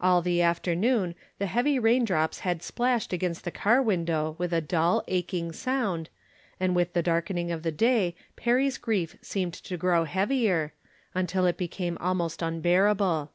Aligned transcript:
All 0.00 0.22
the 0.22 0.40
af 0.40 0.62
ternoon 0.62 1.14
the 1.38 1.44
heavy 1.44 1.78
rain 1.78 2.06
drops 2.06 2.38
had 2.38 2.62
splashed 2.62 3.12
against 3.12 3.44
the 3.44 3.50
car 3.50 3.82
window 3.82 4.34
with 4.38 4.54
a 4.54 4.62
dull, 4.62 5.04
aching 5.06 5.52
sound, 5.52 6.08
and 6.58 6.74
with 6.74 6.94
the 6.94 7.02
darkening 7.02 7.52
of 7.52 7.62
the 7.62 7.72
day 7.72 8.16
Perry's 8.36 8.78
grief 8.78 9.16
seemed 9.20 9.52
to 9.52 9.76
grow 9.76 10.04
heavier, 10.04 10.72
until 11.14 11.44
it 11.44 11.58
became 11.58 11.98
almost 12.00 12.40
unbearable. 12.40 13.32